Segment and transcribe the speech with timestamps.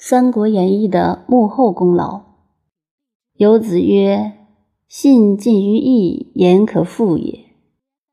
[0.00, 2.22] 三国演义》的幕后功劳。
[3.34, 4.34] 有子曰
[4.86, 7.56] ：“信近于义，言可复也；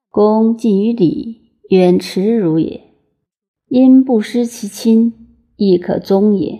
[0.09, 2.81] 恭近于礼，远耻辱也。
[3.67, 5.13] 因不失其亲，
[5.58, 6.60] 亦可宗也。”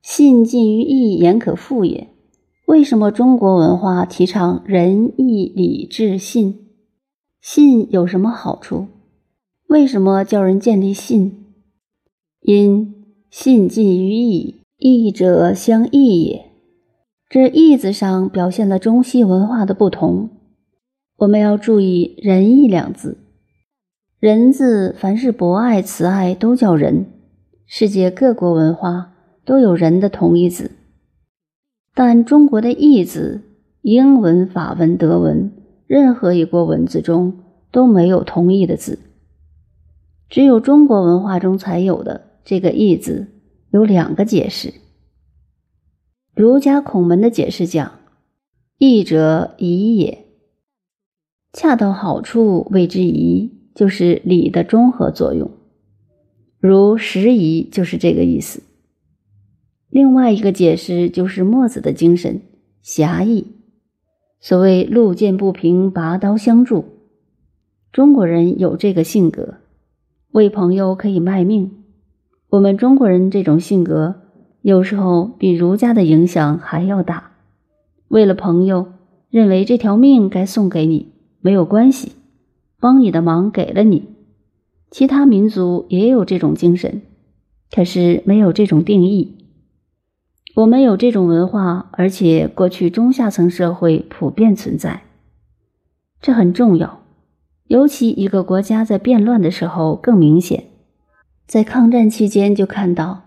[0.00, 2.14] 信近于义，言可复也。
[2.68, 6.68] 为什么中国文化提倡仁义礼智信？
[7.40, 8.86] 信有什么好处？
[9.66, 11.44] 为什么叫人建立信？
[12.40, 13.01] 因
[13.32, 16.50] 信近于义，义者相异也。
[17.30, 20.28] 这“义”字上表现了中西文化的不同。
[21.16, 23.16] 我们要注意“仁义”两字
[24.20, 27.06] ，“仁”字凡是博爱、慈爱都叫仁。
[27.64, 29.14] 世界各国文化
[29.46, 30.70] 都有“仁”的同义字，
[31.94, 33.40] 但中国的“义”字，
[33.80, 35.50] 英文、法文、德文
[35.86, 37.38] 任何一国文字中
[37.70, 38.98] 都没有同义的字，
[40.28, 42.28] 只有中国文化中才有的。
[42.44, 43.28] 这个“义”字
[43.70, 44.74] 有两个解释。
[46.34, 48.00] 儒家孔门的解释讲
[48.78, 50.26] ：“义者宜也，
[51.52, 55.50] 恰到好处谓之宜，就是礼的综合作用。
[56.58, 58.62] 如时宜就是这个意思。”
[59.90, 62.40] 另外一个解释就是墨子的精神
[62.80, 63.46] 侠义。
[64.40, 66.86] 所谓“路见不平，拔刀相助”，
[67.92, 69.56] 中国人有这个性格，
[70.30, 71.81] 为朋友可以卖命。
[72.52, 74.16] 我们中国人这种性格，
[74.60, 77.30] 有时候比儒家的影响还要大。
[78.08, 78.92] 为了朋友，
[79.30, 82.12] 认为这条命该送给你，没有关系，
[82.78, 84.10] 帮你的忙给了你。
[84.90, 87.00] 其他民族也有这种精神，
[87.74, 89.38] 可是没有这种定义。
[90.54, 95.04] 我们有这种文化，而且过去中下层社会普遍存在，
[96.20, 97.00] 这很重要。
[97.68, 100.64] 尤其一个国家在变乱的时候更明显。
[101.52, 103.24] 在抗战期间，就看到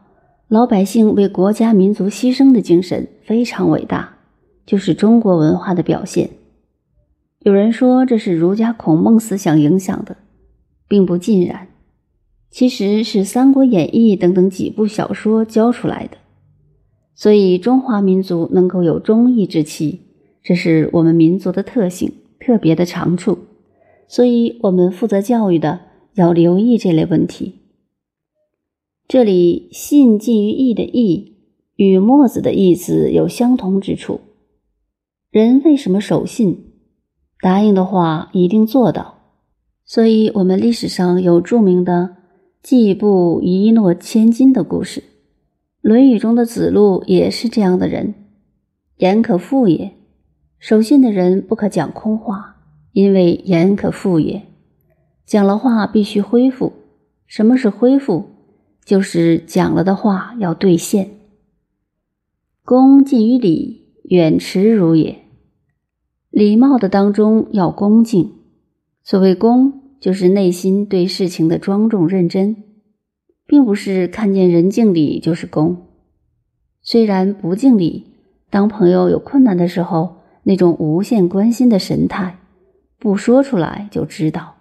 [0.48, 4.18] 老百姓为国家民族牺牲的精神非常伟大，
[4.66, 6.32] 就是中国文化的表现。
[7.42, 10.18] 有人说这是儒家孔孟思想影响的，
[10.88, 11.68] 并不尽然，
[12.50, 16.18] 其实是《三国演义》等等几部小说教出来的。
[17.14, 20.02] 所以中华民族能够有忠义之气，
[20.42, 23.38] 这是我们民族的特性，特别的长处。
[24.08, 25.82] 所以我们负责教育的
[26.16, 27.60] 要留意这类问题。
[29.08, 31.36] 这里“信近于义”的“义”
[31.78, 34.20] 与墨子的意思有相同之处。
[35.30, 36.72] 人为什么守信？
[37.40, 39.20] 答应的话一定做到。
[39.86, 42.16] 所以，我们历史上有著名的
[42.64, 45.02] “季布一诺千金”的故事，
[45.82, 48.16] 《论语》中的子路也是这样的人。
[48.98, 49.92] 言可复也，
[50.58, 52.56] 守信的人不可讲空话，
[52.92, 54.42] 因为言可复也，
[55.28, 56.74] 讲了话必须恢复。
[57.28, 58.32] 什么是恢复？
[58.86, 61.10] 就是讲了的话要兑现。
[62.64, 65.24] 恭近于礼，远耻辱也。
[66.30, 68.32] 礼貌的当中要恭敬。
[69.04, 72.64] 所谓恭，就是内心对事情的庄重认真，
[73.48, 75.88] 并不是看见人敬礼就是恭。
[76.82, 78.06] 虽然不敬礼，
[78.50, 82.40] 当朋友有困难的时候，那种无限关心的神态，
[83.00, 84.58] 不说出来就知道。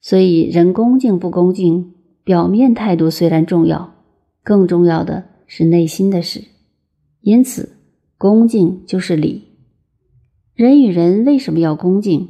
[0.00, 1.94] 所以人恭敬不恭敬？
[2.24, 3.94] 表面态度虽然重要，
[4.42, 6.42] 更重要的是内心的事。
[7.20, 7.76] 因此，
[8.16, 9.44] 恭敬就是礼。
[10.54, 12.28] 人与人为什么要恭敬？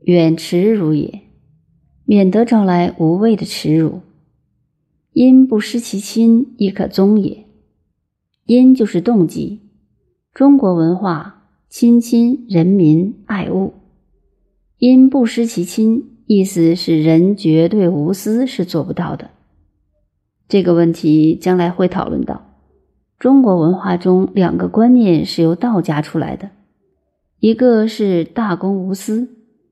[0.00, 1.20] 远耻辱也，
[2.04, 4.00] 免得招来无谓的耻辱。
[5.12, 7.46] 因不失其亲，亦可宗也。
[8.46, 9.60] 因就是动机。
[10.34, 13.74] 中国文化亲亲人民爱物，
[14.78, 16.08] 因不失其亲。
[16.26, 19.30] 意思是人绝对无私是做不到的。
[20.48, 22.48] 这个问题将来会讨论到。
[23.18, 26.50] 中国文化中两个观念是由道家出来的，
[27.38, 29.28] 一个是大公无私，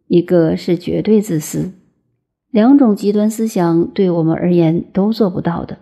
[0.07, 1.73] 一个是绝对自私。
[2.51, 5.79] 两种极端思想对我们而言都做不到的，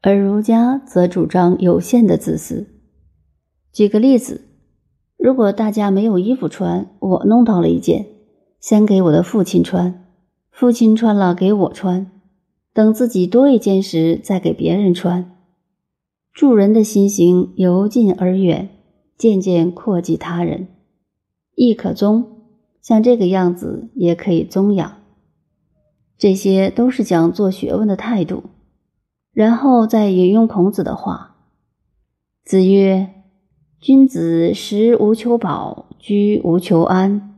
[0.00, 2.66] 而儒家则主张有限的自私。
[3.72, 4.42] 举个例子，
[5.16, 8.06] 如果大家没有衣服穿，我弄到了一件。
[8.62, 10.06] 先给我的父亲穿，
[10.52, 12.06] 父亲穿了给我穿，
[12.72, 15.36] 等自己多一件时再给别人穿。
[16.32, 18.68] 助人的心行由近而远，
[19.18, 20.68] 渐渐扩及他人，
[21.56, 22.24] 亦可宗。
[22.80, 24.92] 像这个样子也可以宗养。
[26.16, 28.44] 这些都是讲做学问的态度。
[29.32, 31.36] 然后再引用孔子的话
[32.44, 33.08] ：“子曰：
[33.80, 37.30] 君子食无求饱，居无求安。”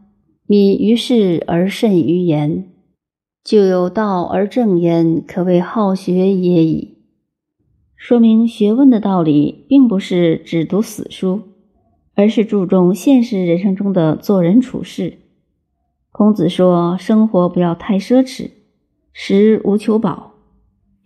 [0.47, 2.71] 敏于事而慎于言，
[3.43, 6.99] 就有道而正焉，可谓好学也已。
[7.97, 11.41] 说明学问的道理并不是只读死书，
[12.15, 15.21] 而是注重现实人生中的做人处事。
[16.13, 18.51] 孔子说：“生活不要太奢侈，
[19.15, 20.35] 食无求饱，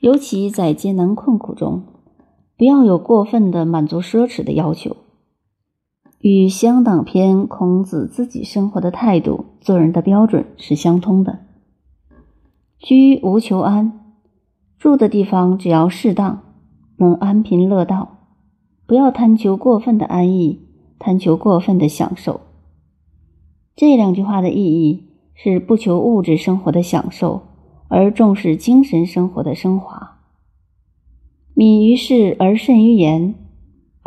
[0.00, 1.84] 尤其在艰难困苦中，
[2.56, 4.96] 不要有过分的满足奢侈的要求。”
[6.20, 11.38] 与《乡党篇》孔子自己生活的态度、做人的标准是相通的。
[12.80, 14.14] 居无求安，
[14.80, 16.42] 住的地方只要适当，
[16.96, 18.18] 能安贫乐道，
[18.84, 20.60] 不要贪求过分的安逸，
[20.98, 22.40] 贪求过分的享受。
[23.76, 25.04] 这两句话的意义
[25.34, 27.42] 是不求物质生活的享受，
[27.86, 30.18] 而重视精神生活的升华。
[31.54, 33.36] 敏于事而慎于言。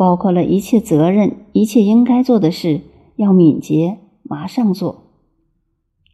[0.01, 2.81] 包括了一切责任，一切应该做的事，
[3.17, 5.03] 要敏捷，马上做。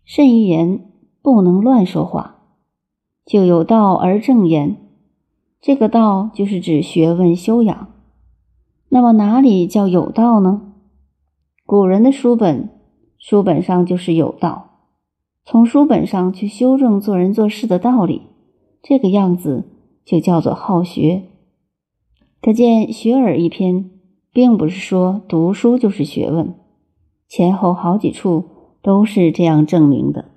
[0.03, 0.91] 慎于言，
[1.21, 2.35] 不能乱说话，
[3.25, 4.75] 就有道而正言。
[5.61, 7.87] 这个道就是指学问修养。
[8.89, 10.73] 那么哪里叫有道呢？
[11.65, 12.67] 古人的书本，
[13.17, 14.81] 书本上就是有道。
[15.45, 18.23] 从书本上去修正做人做事的道理，
[18.83, 19.63] 这个样子
[20.03, 21.23] 就叫做好学。
[22.41, 23.89] 可见《学而》一篇，
[24.31, 26.53] 并不是说读书就是学问，
[27.27, 28.45] 前后好几处
[28.81, 30.31] 都是这样证明的。